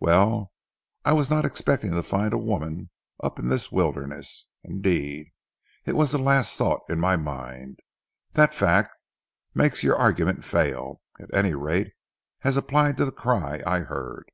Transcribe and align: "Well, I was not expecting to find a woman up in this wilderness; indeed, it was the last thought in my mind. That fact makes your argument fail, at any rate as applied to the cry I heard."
"Well, 0.00 0.50
I 1.04 1.12
was 1.12 1.28
not 1.28 1.44
expecting 1.44 1.90
to 1.90 2.02
find 2.02 2.32
a 2.32 2.38
woman 2.38 2.88
up 3.22 3.38
in 3.38 3.50
this 3.50 3.70
wilderness; 3.70 4.46
indeed, 4.62 5.26
it 5.84 5.94
was 5.94 6.10
the 6.10 6.16
last 6.18 6.56
thought 6.56 6.80
in 6.88 6.98
my 6.98 7.16
mind. 7.18 7.80
That 8.32 8.54
fact 8.54 8.96
makes 9.54 9.82
your 9.82 9.96
argument 9.96 10.42
fail, 10.42 11.02
at 11.20 11.34
any 11.34 11.52
rate 11.52 11.92
as 12.44 12.56
applied 12.56 12.96
to 12.96 13.04
the 13.04 13.12
cry 13.12 13.62
I 13.66 13.80
heard." 13.80 14.30